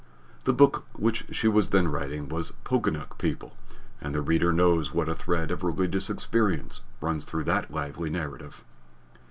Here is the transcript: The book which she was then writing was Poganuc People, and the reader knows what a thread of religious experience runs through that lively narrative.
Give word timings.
The 0.45 0.51
book 0.53 0.85
which 0.93 1.27
she 1.29 1.47
was 1.47 1.69
then 1.69 1.87
writing 1.87 2.27
was 2.27 2.53
Poganuc 2.65 3.19
People, 3.19 3.55
and 4.01 4.15
the 4.15 4.21
reader 4.23 4.51
knows 4.51 4.91
what 4.91 5.07
a 5.07 5.13
thread 5.13 5.51
of 5.51 5.61
religious 5.61 6.09
experience 6.09 6.81
runs 7.01 7.23
through 7.23 7.43
that 7.43 7.69
lively 7.71 8.09
narrative. 8.09 8.63